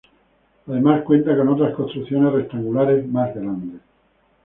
[0.65, 3.81] Además cuenta con otras construcciones rectangulares más grandes.